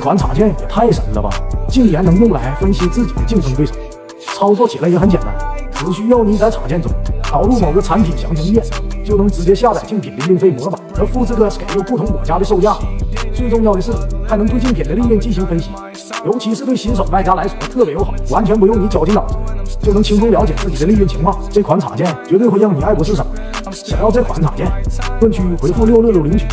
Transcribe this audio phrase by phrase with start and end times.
[0.00, 1.28] 这款插件也太神了吧，
[1.68, 3.74] 竟然能用来分析自己的竞争对手。
[4.34, 5.36] 操作起来也很简单，
[5.74, 6.90] 只需要你在插件中
[7.30, 8.62] 导入某个产品详情页，
[9.04, 12.74] 就能直接下载竞品的运费模板和复制个 SKU 不同国家的售价。
[13.34, 13.92] 最重要的是，
[14.26, 15.68] 还能对竞品的利润进行分析，
[16.24, 21.38] 尤其是对新手卖家来说特别友好，完全不用你绞尽脑汁就能轻松了解自己的利润情况。
[21.50, 23.26] 这款插件绝对会让你爱不释手。
[23.70, 24.66] 想要这款插件，
[25.20, 26.46] 论区回复六六六领取。